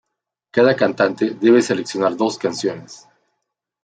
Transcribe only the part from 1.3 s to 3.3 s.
debe seleccionar dos canciones.